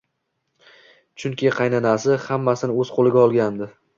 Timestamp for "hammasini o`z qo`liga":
2.25-3.23